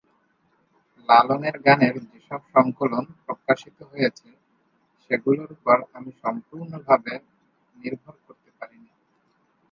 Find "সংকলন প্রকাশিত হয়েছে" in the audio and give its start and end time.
2.53-4.27